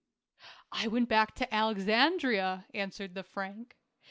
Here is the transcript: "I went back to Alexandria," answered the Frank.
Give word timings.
"I 0.71 0.87
went 0.87 1.09
back 1.09 1.35
to 1.35 1.53
Alexandria," 1.53 2.65
answered 2.73 3.13
the 3.13 3.21
Frank. 3.21 3.77